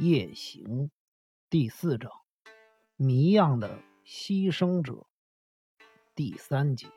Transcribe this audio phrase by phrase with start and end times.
[0.00, 0.90] 夜行
[1.48, 2.10] 第四章，
[2.96, 5.06] 谜样的牺牲者
[6.16, 6.88] 第三节，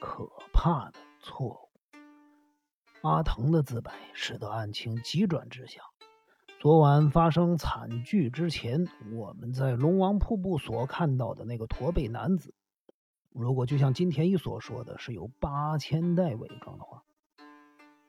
[0.00, 1.68] 可怕的错误。
[3.02, 5.82] 阿腾的自白使得案情急转直下。
[6.58, 12.54] 昨晚发生惨剧之前，我们在龙王瀑布所看到的那个驼背男子，
[13.28, 17.04] 如果就像金田一所说的是由八千代伪装的话，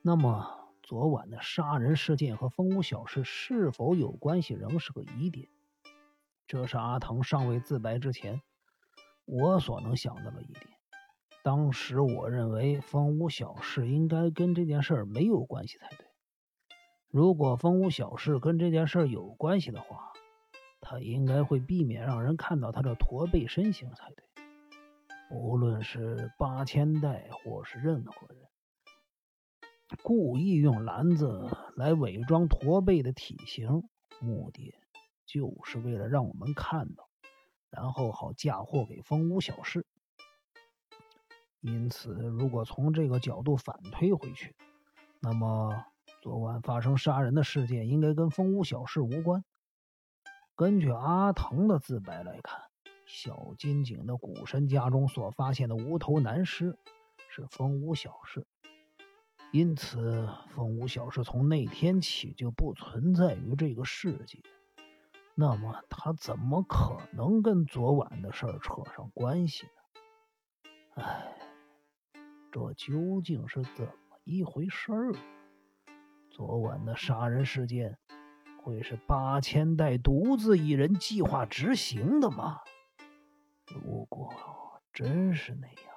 [0.00, 0.61] 那么。
[0.82, 5.48] 昨晚的杀人事件和风屋小事是否有关系，仍是个疑点。
[6.46, 8.42] 这是阿藤尚未自白之前，
[9.24, 10.66] 我所能想到的一点。
[11.44, 16.06] 当时我认为风屋小事应该跟这件事没有关系才对。
[17.08, 20.12] 如果风屋小事跟这件事有关系的话，
[20.80, 24.24] 他应该会避免让人看到他的驼背身形才对。
[25.30, 28.51] 无论是八千代或是任何人。
[30.02, 33.84] 故意用篮子来伪装驼背的体型，
[34.20, 34.74] 目的
[35.26, 37.08] 就是为了让我们看到，
[37.70, 39.86] 然后好嫁祸给风屋小事。
[41.60, 44.56] 因此，如果从这个角度反推回去，
[45.20, 45.84] 那么
[46.20, 49.44] 昨晚发生杀人的事件应该跟风屋小事无关。
[50.56, 52.60] 根据阿腾的自白来看，
[53.06, 56.76] 小金井的古神家中所发现的无头男尸
[57.28, 58.46] 是风屋小事。
[59.52, 64.40] 因此，风屋小事从那天起就不存在于这个世界。
[65.34, 71.02] 那么，他怎么可能跟昨晚的事儿扯上关系呢？
[71.02, 71.36] 唉，
[72.50, 75.12] 这究竟是怎么一回事儿？
[76.30, 77.98] 昨晚的杀人事件
[78.62, 82.60] 会是八千代独自一人计划执行的吗？
[83.66, 84.32] 如果
[84.94, 85.91] 真是那样，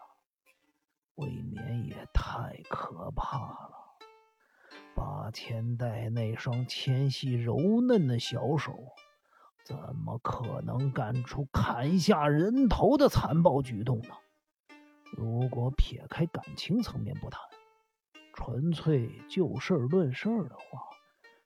[1.15, 3.71] 未免也太可怕了！
[4.93, 8.73] 八千代那双纤细柔嫩的小手，
[9.63, 14.15] 怎么可能干出砍下人头的残暴举动呢？
[15.17, 17.41] 如果撇开感情层面不谈，
[18.33, 20.81] 纯粹就事论事的话，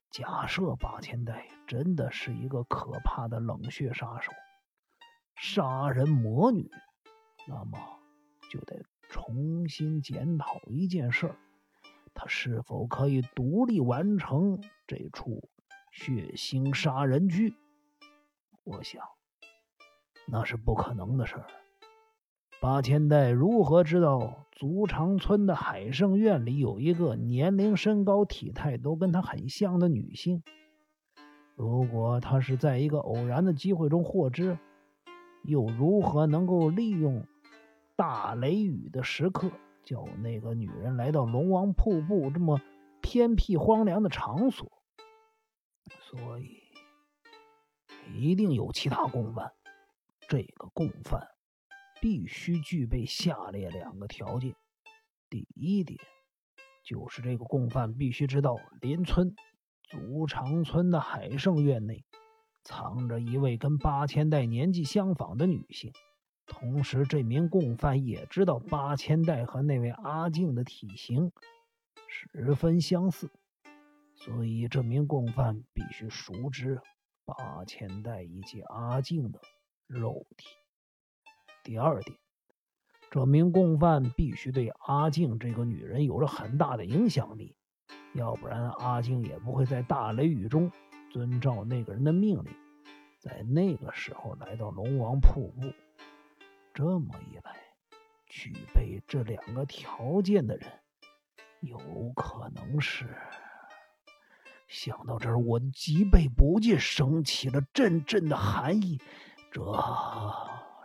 [0.10, 4.32] 假设八千代真的是一个可怕的冷血杀手，
[5.36, 6.70] 杀人魔女，
[7.48, 7.78] 那么
[8.52, 8.84] 就得。
[9.10, 11.34] 重新检讨一件事，
[12.14, 15.50] 他是否可以独立完成这出
[15.92, 17.56] 血腥杀人剧？
[18.64, 19.02] 我想，
[20.28, 21.48] 那是不可能的事儿。
[22.62, 30.44] 八千代如何知道足长村的海盛院里有一个年龄、身高、体态都跟他很像的女性？
[31.56, 34.60] 如果他是在一个偶然的机会中获知，
[35.44, 37.26] 又如何能够利用？
[38.00, 39.52] 大雷雨的时刻，
[39.84, 42.62] 叫那个女人来到龙王瀑布这么
[43.02, 44.72] 偏僻荒凉的场所，
[46.00, 46.62] 所以
[48.16, 49.52] 一定有其他共犯。
[50.30, 51.28] 这个共犯
[52.00, 54.56] 必须具备下列两个条件：
[55.30, 56.00] 第一点，
[56.86, 59.36] 就是这个共犯必须知道邻村
[59.84, 62.06] 足长村的海盛院内
[62.64, 65.92] 藏着一位跟八千代年纪相仿的女性。
[66.50, 71.32] 同时，这名共犯也知道八千代和那位阿静的体型
[72.08, 73.30] 十分相似，
[74.16, 76.82] 所以这名共犯必须熟知
[77.24, 79.40] 八千代以及阿静的
[79.88, 80.48] 肉体。
[81.64, 82.18] 第二点，
[83.10, 87.56] 这名共犯必须对阿静这个女人有着很大的影响力，
[88.14, 90.70] 要不然阿静也不会在大雷雨中
[91.10, 92.54] 遵照那个人的命令，
[93.20, 95.72] 在那个时候来到龙王瀑布。
[96.80, 97.58] 这么一来，
[98.26, 100.66] 具备这两个条件的人，
[101.60, 101.78] 有
[102.16, 103.06] 可能是……
[104.70, 108.98] 想到这儿，我脊背不禁升起了阵阵的寒意。
[109.52, 109.62] 这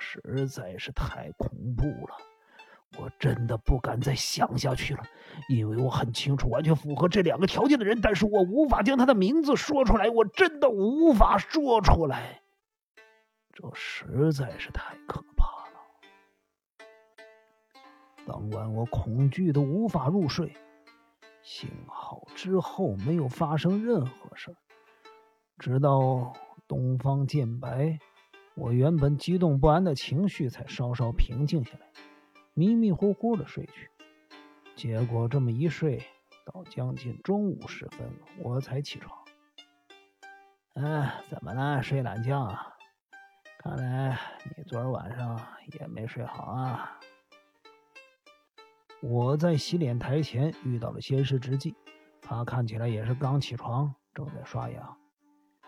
[0.01, 2.17] 实在是太恐怖了，
[2.99, 5.05] 我真的不敢再想下去了。
[5.49, 12.43] 因为我很清楚，完全符合这两个条件的人，但是我无法将他的名字说出来，我真的无法说出来。
[13.53, 15.54] 这实在是太可怕。
[18.27, 20.55] 当晚我恐惧的无法入睡，
[21.43, 24.57] 幸好之后没有发生任何事儿。
[25.59, 26.33] 直到
[26.67, 27.99] 东方渐白，
[28.55, 31.87] 我原本激动不安的情绪才稍稍平静下来，
[32.55, 33.91] 迷迷糊糊的睡去。
[34.75, 36.03] 结果这么一睡，
[36.47, 38.11] 到将近中午时分，
[38.43, 39.19] 我才起床。
[40.75, 41.83] 哎，怎么了？
[41.83, 42.75] 睡懒觉啊？
[43.59, 44.19] 看来
[44.57, 45.41] 你昨儿晚上
[45.79, 46.99] 也没睡好啊。
[49.07, 51.75] 我在洗脸台前遇到了仙师之际，
[52.23, 54.97] 他看起来也是刚起床，正在刷牙。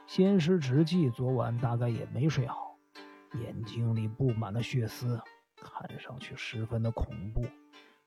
[0.06, 2.78] 仙师直纪昨晚大概也没睡好，
[3.34, 5.20] 眼睛里布满了血丝，
[5.54, 7.44] 看上去十分的恐怖，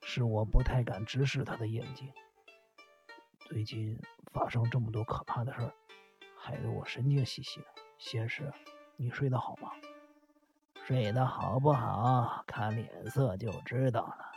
[0.02, 2.12] 是我不太敢直视他的眼睛。
[3.42, 4.02] 最近
[4.34, 5.72] 发生这么多可怕的事儿，
[6.36, 7.68] 害得我神经兮兮的。
[8.00, 8.52] 先师，
[8.98, 9.70] 你睡得好吗？
[10.88, 14.29] 睡得好不好，看脸色就知道了。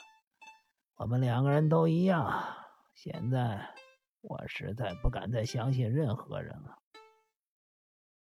[0.95, 2.43] 我们两个人都一样。
[2.95, 3.75] 现在
[4.21, 6.79] 我实在不敢再相信任何人了。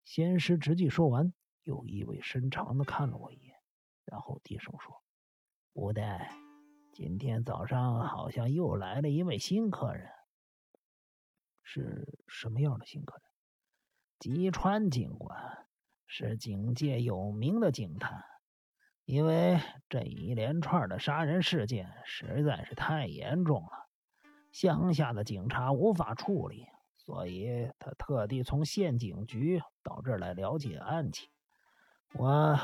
[0.04, 3.56] 先师直纪说完，又意味深长的看了我一眼，
[4.04, 5.02] 然后低声说
[5.72, 6.32] ：“不带，
[6.92, 10.10] 今天早上好像又来了一位新客人。
[11.62, 13.22] 是什么样的新客人？
[14.18, 15.66] 吉川警官，
[16.06, 18.24] 是警界有名的警探。
[19.10, 23.88] 因为这一连串的杀人事件实在是太严重了，
[24.52, 31.28] 乡下的警察无法处理。”所以他特地从县警局到这儿来了解案情。
[32.12, 32.56] 我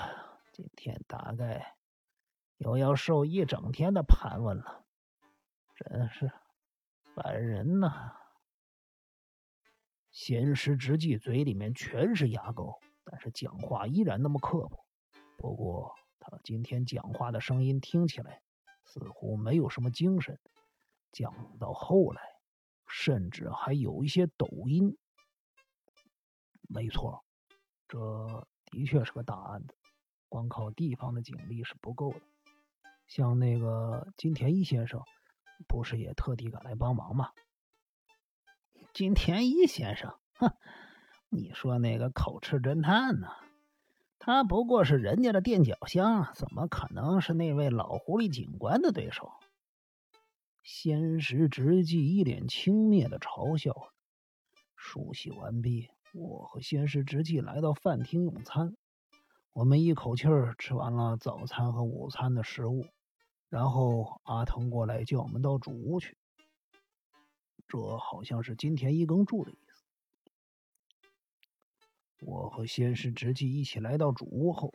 [0.53, 1.75] 今天大概
[2.59, 4.85] 又要受一整天的盘问了，
[5.75, 6.31] 真是
[7.17, 8.13] 烦人呐！
[10.13, 14.87] 闲时直纪嘴里面全是牙膏，但是讲话依然那么刻薄。
[15.37, 15.93] 不过
[16.43, 18.40] 今天讲话的声音听起来
[18.84, 20.38] 似乎没有什么精神。
[21.12, 22.37] 讲到后来。
[22.88, 24.96] 甚至还有一些抖音。
[26.69, 27.25] 没错，
[27.88, 29.75] 这的确是个大案子，
[30.28, 32.20] 光靠地方的警力是不够的。
[33.08, 35.02] 像那个金田一先生，
[35.67, 37.32] 不是也特地赶来帮忙吗？
[38.94, 40.56] 金田一先生，哼，
[41.28, 43.28] 你说那个口吃侦探呢？
[44.26, 49.31] 他不过是人家的垫脚箱，怎么可能是那位老狐狸警官的对手？
[50.64, 53.93] 仙石直纪一脸轻蔑的嘲笑。
[54.75, 58.75] 梳洗完毕，我和仙石直纪来到饭厅用餐。
[59.52, 62.84] 我们一口气儿吃完了早餐和午餐的食物，
[63.49, 66.19] 然后阿腾过来叫我们到主屋去。
[67.69, 69.66] 这好像是金田一耕住的意思。
[72.21, 74.75] 我和仙师直纪一起来到主屋后，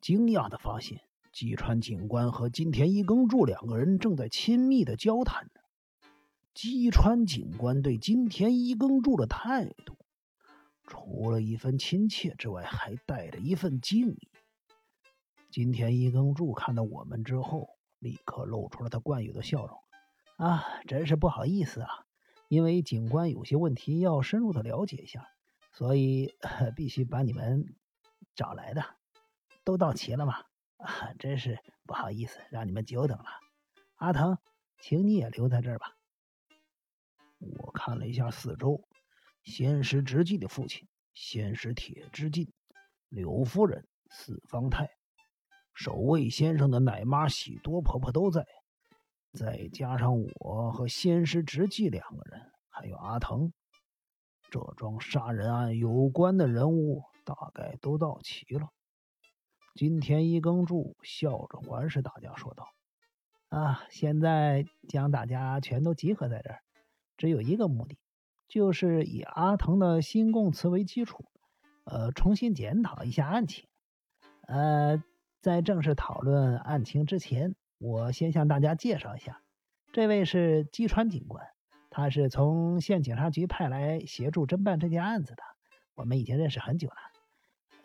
[0.00, 1.00] 惊讶的发现。
[1.32, 5.60] 吉川警官和金田一耕助两个人正在亲密的交谈着。
[6.54, 9.96] 吉川警官对金田一耕助的态度，
[10.88, 14.28] 除了一份亲切之外，还带着一份敬意。
[15.52, 17.68] 金田一耕助看到我们之后，
[18.00, 19.78] 立刻露出了他惯有的笑容
[20.36, 21.88] ：“啊，真是不好意思啊，
[22.48, 25.28] 因为警官有些问题要深入的了解一下，
[25.72, 26.34] 所以
[26.76, 27.76] 必须把你们
[28.34, 28.84] 找来的。
[29.64, 30.44] 都到齐了吗？”
[30.78, 33.26] 啊，真是不好意思，让你们久等了。
[33.96, 34.38] 阿腾，
[34.80, 35.94] 请你也留在这儿吧。
[37.38, 38.88] 我看了一下四周，
[39.42, 42.50] 仙石直纪的父亲仙石铁之进、
[43.08, 44.90] 柳夫人、四方太、
[45.74, 48.46] 守卫先生的奶妈喜多婆婆都在，
[49.32, 53.52] 再加上我和仙石直纪两个人，还有阿腾，
[54.50, 58.68] 这桩杀人案有关的人物大概都到齐了。
[59.74, 62.66] 金田一耕助笑着环视大家，说道
[63.48, 66.60] ：“啊，现在将大家全都集合在这儿，
[67.16, 67.96] 只有一个目的，
[68.48, 71.24] 就是以阿腾的新供词为基础，
[71.84, 73.68] 呃，重新检讨一下案情。
[74.42, 75.02] 呃，
[75.40, 79.40] 在正式讨论案情之前，我先向大家介绍一下，
[79.92, 81.46] 这位是基川警官，
[82.00, 85.42] 他是从县警察局派来协助侦办这件案子的，
[85.94, 86.96] 我们已经认识很久了。”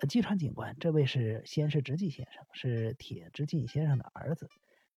[0.08, 4.50] 吉川警官，这位是先是直纪先生，是铁之进先生的儿子。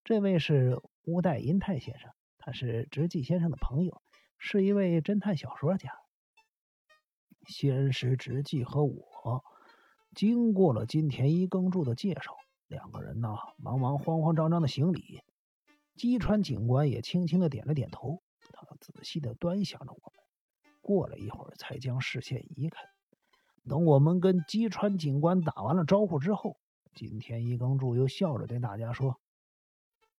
[0.04, 4.00] 这位是乌代银太先生，他是直纪先生的朋友，
[4.38, 5.90] 是一位侦探小说家。
[7.48, 9.42] 先是直纪和我
[10.14, 12.36] 经过了金田一耕助的介绍，
[12.68, 15.22] 两个人呢忙忙慌慌张张的行礼。
[15.96, 18.22] 吉川警官也轻轻的点了点头，
[18.80, 20.24] 仔细的端详着我们，
[20.80, 22.80] 过了一会儿才将视线移开。
[23.68, 26.56] 等我们跟基川警官打完了招呼之后，
[26.94, 29.20] 金田一耕助又笑着对大家说：“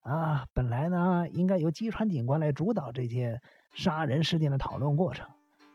[0.01, 3.41] 啊，本来呢应该由基川警官来主导这件
[3.73, 5.27] 杀人事件的讨论过程，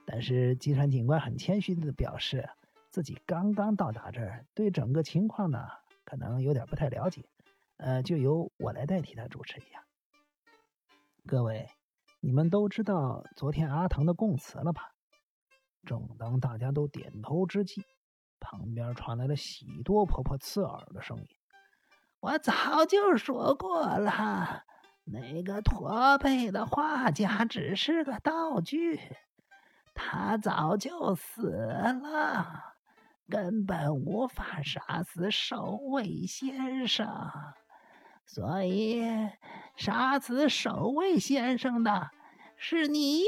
[0.07, 2.49] 但是基川警官很谦虚的表示
[2.91, 5.67] 自己刚刚到达这儿，对整个情况呢
[6.05, 7.25] 可能有点不太了解，
[7.79, 9.85] 呃，就由我来代替他主持一下。
[11.26, 11.69] 各位，
[12.25, 14.83] 你们都知道昨天阿腾的供词了吧？”
[15.87, 17.85] 正当大家都点头之际，
[18.40, 21.26] 旁边传来了喜多婆婆刺耳的声音
[22.21, 24.64] ：“我早就说过了，
[25.04, 28.99] 那个驼背的画家只是个道具，
[29.93, 32.75] 他早就死了，
[33.28, 37.07] 根本无法杀死守卫先生，
[38.25, 39.02] 所以
[39.76, 42.11] 杀死守卫先生的
[42.57, 43.23] 是你。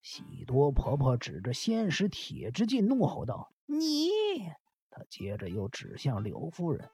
[0.00, 4.08] 喜多婆婆指着仙石铁之进怒吼道：“你！”
[4.90, 6.88] 她接着又指向柳夫人：“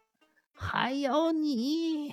[0.53, 2.11] 还有你！”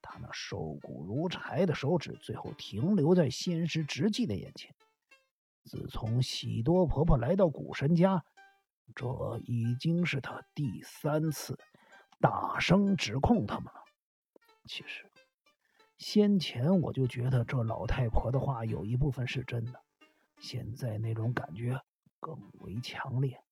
[0.00, 4.74] 他那瘦骨如柴的手指最后停留在仙石直纪的眼前。
[5.64, 8.24] 自从喜多婆婆来到古神家，
[8.94, 9.04] 这
[9.44, 11.58] 已经是她第三次
[12.20, 13.84] 大声指控他们了。
[14.66, 15.07] 其实，
[15.98, 19.82] 先前我就觉得这老太婆的话有一部分是真的，
[20.38, 21.80] 现在那种感觉
[22.20, 23.42] 更为强烈。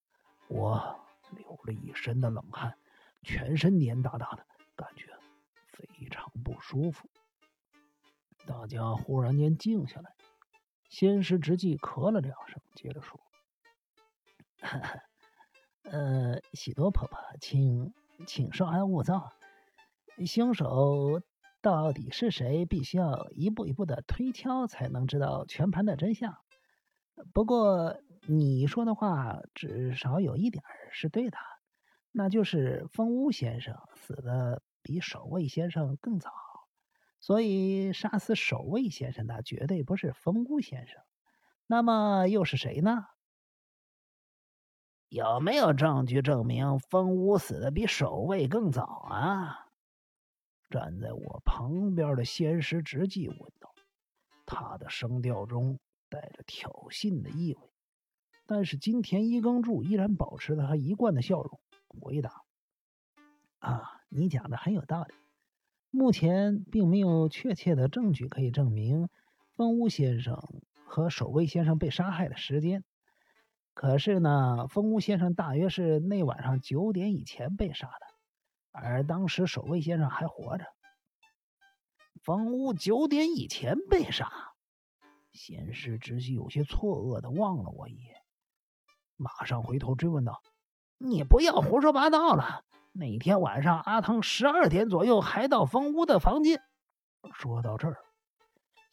[0.49, 1.01] 我
[1.33, 2.79] 流了一身的冷汗，
[3.23, 5.13] 全身黏哒哒的感觉。
[5.73, 7.11] 非常不舒服。
[8.47, 10.15] 大家忽然间静下来，
[10.89, 13.21] 仙师直纪咳了两声，接着说
[15.85, 17.93] ：“呃，喜多婆婆，请
[18.27, 19.33] 请稍安勿躁。
[20.25, 21.21] 凶手
[21.61, 26.37] 到底是谁，必须要一步一步的推敲，才能知道全盘的真相。
[27.33, 27.97] 不过
[28.27, 31.39] 你说的话，至少有一点是对的，
[32.13, 36.31] 那就是风屋先生死的。”比守卫先生更早，
[37.19, 41.03] 所以杀死守卫先生的绝对不是风屋先生。
[41.67, 43.07] 那么又是谁呢？
[45.09, 49.66] 有没有证据证明风屋死的比守卫更早啊？
[50.71, 53.75] 站在我旁边的仙师直纪问道，
[54.45, 57.61] 他的声调中带着挑衅的意味。
[58.47, 61.61] 但是金田一耕助依然保持着他一贯的笑容，
[62.01, 62.43] 回答
[63.59, 65.15] ：“啊。”你讲的很有道理，
[65.91, 69.09] 目前并没有确切的证据可以证明
[69.57, 70.41] 风屋先生
[70.87, 72.85] 和守卫先生被杀害的时间。
[73.75, 78.07] 可是呢，风屋先生大约是那晚上九点以前被杀的，
[78.83, 80.65] 而当时守卫先生还活着。
[82.23, 84.31] 房屋九点以前被杀，
[85.33, 88.17] 仙师直系有些错愕的望了我一眼，
[89.17, 90.43] 马上回头追问道
[90.99, 96.63] ：“你不要胡说八道了。”那天晚上，阿汤十二点左右还到风屋的房间。
[97.35, 97.97] 说到这儿，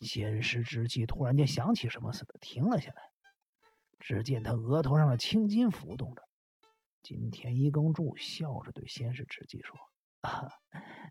[0.02, 3.02] 仙师之际突然间想起什么似的，停了下来。
[4.00, 6.22] 只见他额头上的青筋浮动着。
[7.04, 9.78] 金田一耕助笑着对仙师之际说
[10.22, 10.50] ：“啊，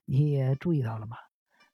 [0.04, 1.16] 你也注意到了吗？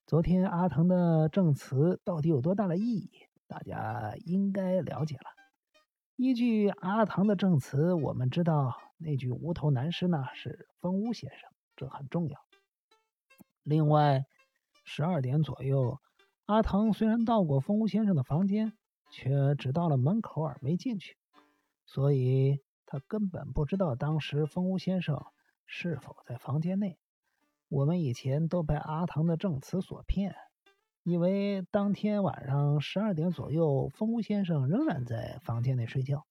[0.07, 3.11] 昨天阿腾的证词到底有多大的意义？
[3.47, 5.23] 大家应该了解了。
[6.17, 10.25] 依据阿腾的证词，我们知道。”那具无头男尸呢？
[10.35, 12.37] 是风屋先生，这很重要。
[13.63, 14.25] 另外，
[14.83, 16.01] 十二点左右，
[16.47, 18.73] 阿腾虽然到过风屋先生的房间，
[19.13, 21.17] 却只到了门口而没进去，
[21.87, 22.61] 所以
[22.91, 25.27] 他根本不知道当时风屋先生
[25.67, 26.99] 是否在房间内。
[27.69, 30.35] 我们以前都被阿唐的证词所骗，
[31.03, 36.25] 以为当天晚上十二点左右，风屋先生仍然在房间内睡觉。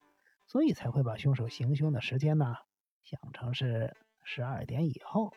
[0.48, 2.56] 所以才会把凶手行凶的时间呢
[3.04, 5.32] 想成是十二点以后。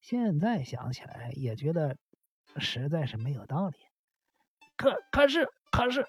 [0.00, 1.98] 现在想起来也觉得
[2.56, 3.76] 实在是没有道理。
[4.76, 6.06] 可可是可是，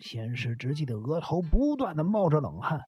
[0.00, 2.82] 仙师直纪的额头不断的冒着冷汗。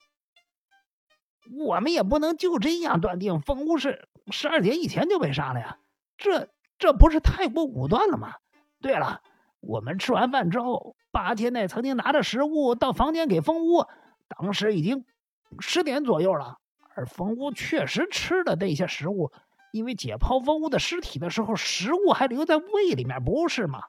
[1.57, 5.78] 我们也不能就这样断定风屋是十二点以前就被杀了呀，
[6.17, 8.35] 这这不是太过武断了吗？
[8.81, 9.23] 对了，
[9.61, 13.87] 我们吃完饭之后，八天内曾经拿着食物到房间给风屋。
[14.28, 15.07] 当时已经
[15.59, 16.59] 十点左右了，
[16.95, 19.33] 而风屋确实吃了那些食物，
[19.73, 23.85] 因为解剖风屋的尸体的时候，食物还留在胃里面，不是吗？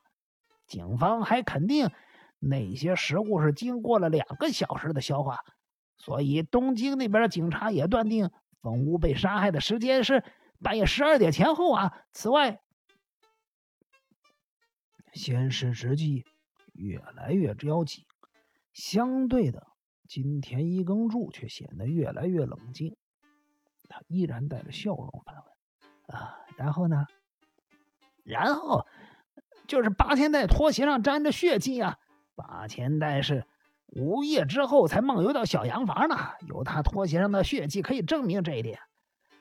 [0.65, 1.91] 警方还肯定
[2.39, 5.39] 那些食物是经过了两个小时的消化，
[5.99, 10.23] 所以东京那边的警察也断定风屋被杀害的时间是
[10.59, 12.05] 半夜十二点前后啊。
[12.11, 12.61] 此外，
[15.13, 16.25] 先是直纪
[16.73, 18.07] 越来越着急，
[18.73, 19.67] 相对的。
[20.07, 22.97] 金田一耕助却显得越来越冷静，
[23.87, 25.45] 他依然带着笑容反问
[26.17, 27.05] ：“啊，然后呢？
[28.23, 28.87] 然后
[29.67, 31.99] 就是八千代拖鞋上沾着血迹啊！
[32.33, 33.45] 八千代是
[33.91, 36.15] 午夜之后才梦游到小洋房呢，
[36.47, 38.79] 有他拖鞋上的血迹可以证明这一点。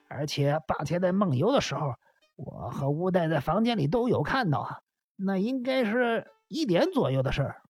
[0.08, 1.94] 而且霸天在梦游的时候，
[2.36, 4.78] 我和乌代在房间里都有看到啊，
[5.16, 7.62] 那应该是一点左右的事儿。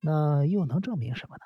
[0.00, 1.42] 那又能证明什么呢？”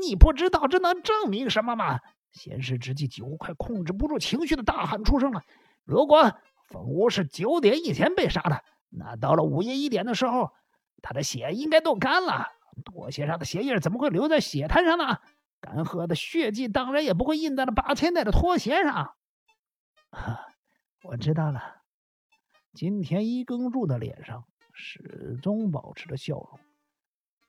[0.00, 2.00] 你不知道这能证明什么吗？
[2.32, 5.42] 先是之际几乎快控制不住情绪的大喊出声了。
[5.84, 6.32] 如果
[6.68, 10.50] 风屋是九点以前被杀的，那到了午夜一点的时候，
[11.00, 12.48] 他的血应该都干了。
[12.84, 15.20] 拖鞋上的鞋印怎么会留在血滩上呢？
[15.60, 19.14] 干涸的血迹当然也不会印在了八千代的拖鞋上。
[20.12, 20.46] 哈，
[21.02, 21.82] 我知道了。
[22.74, 26.58] 今天一耕助的脸上始终保持着笑容。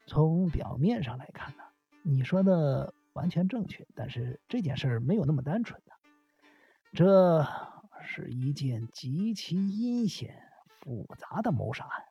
[0.08, 1.64] 从表面上来看呢，
[2.04, 5.92] 你说的完全正确，但是这件事没有那么单纯的。
[6.94, 7.46] 这
[8.02, 10.40] 是一件极其阴险、
[10.80, 12.06] 复杂的谋杀案，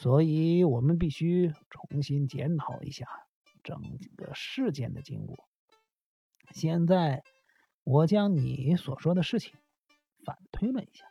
[0.00, 3.06] 所以我们必须重新检讨一下
[3.62, 5.46] 整个事件的经过。
[6.52, 7.22] 现在，
[7.84, 9.52] 我将你所说的事情
[10.24, 11.04] 反推论一下。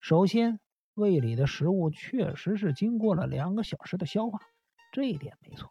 [0.00, 0.60] 首先，
[0.94, 4.40] 胃里的食物确实是经过了两个小时的消化，
[4.92, 5.70] 这一点没错。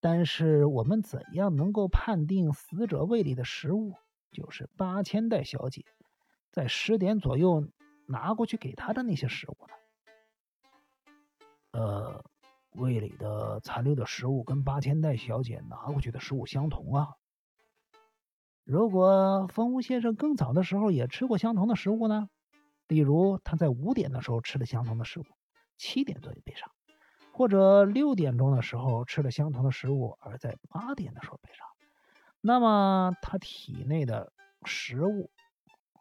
[0.00, 3.92] 但是，我们怎样能够判定死者胃里的食物？
[4.30, 5.84] 就是八千代小姐
[6.50, 7.68] 在十点左右
[8.08, 9.74] 拿过去给他的那些食物呢？
[11.72, 12.22] 呃，
[12.72, 17.08] 胃里的残留的食物跟八千代小姐拿过去的食物相同啊。
[18.64, 22.28] 如果风屋先生更早的时候也吃过相同的食物呢？
[22.88, 25.24] 例如他在五点的时候吃的相同的食物，
[25.78, 26.70] 七点左右被杀，
[27.32, 31.64] 或者六点钟的时候吃了相同的食物，而在八点的时候被杀。
[32.40, 34.32] 那么，他体内的
[34.64, 35.30] 食物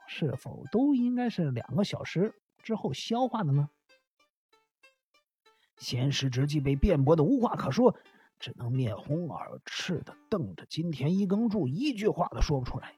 [0.07, 3.69] 是否都应该是两个小时之后消化的呢？
[5.81, 7.97] 闲时之际被辩驳的无话可说，
[8.37, 12.93] 只能面红耳赤的瞪着金田一耕助，一句话都说不出来。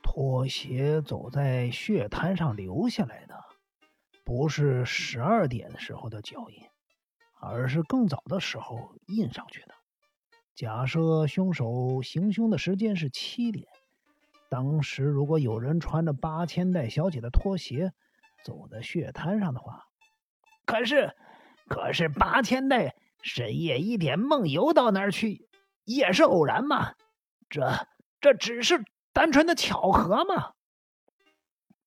[0.00, 3.34] 拖鞋走在血滩上留下来的，
[4.24, 6.62] 不是十二点时候的脚印，
[7.40, 9.74] 而是更早的时候印上去的。
[10.54, 13.66] 假设凶手行凶的时间是七点，
[14.48, 17.92] 当时如果有人穿着八千代小姐的拖鞋
[18.44, 19.84] 走在血滩上的话，
[20.66, 21.16] 可是，
[21.68, 25.48] 可是八千代深夜一点梦游到那儿去，
[25.84, 26.94] 也是偶然吗？
[27.48, 27.86] 这
[28.20, 30.52] 这只是单纯的巧合吗？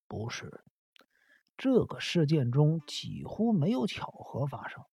[0.08, 0.64] 不是，
[1.58, 4.84] 这个事件中几乎没有巧合发生，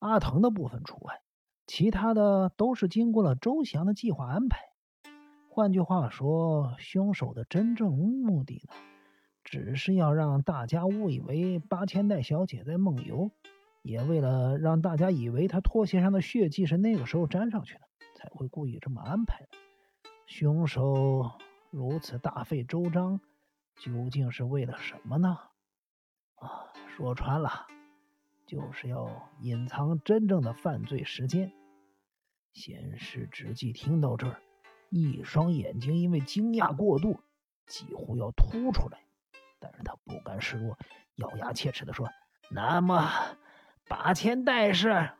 [0.00, 1.22] 阿藤的部分除外。
[1.66, 4.58] 其他的都是经过了周详的计划安排。
[5.50, 8.74] 换句话说，凶手的真正目的呢，
[9.50, 13.30] 只是要让大家误以为八千代小姐在梦游，
[13.80, 17.80] 也为了让大家以为她拖鞋上的血迹是那个时候沾上去的，
[18.14, 19.48] 才会故意这么安排的。
[20.26, 21.30] 凶手
[21.70, 23.22] 如此大费周章，
[23.78, 25.38] 究竟是为了什么呢？
[26.34, 27.66] 啊，说穿了，
[28.46, 31.50] 就是要隐藏真正的犯罪时间。
[32.52, 34.42] 先是直纪听到这儿，
[34.90, 37.20] 一双眼睛因为惊讶过度，
[37.66, 39.00] 几乎要凸出来，
[39.60, 40.76] 但是他不甘示弱，
[41.16, 42.08] 咬牙切齿的说
[42.50, 43.10] ：“那么，
[43.88, 45.10] 八千代是？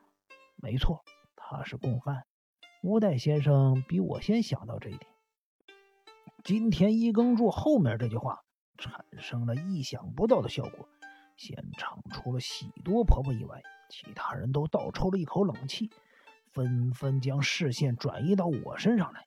[0.56, 1.04] 没错，
[1.36, 2.24] 他是共犯。
[2.82, 5.10] 乌代先生比我先想到这一点。
[6.44, 8.40] 今天一耕助后面这句话
[8.76, 10.88] 产生了意想不到的效果，
[11.36, 15.90] 现场除了喜多婆婆以外，其他人都倒抽了一口冷气。”
[16.54, 19.26] 纷纷将视线转移到我身上来。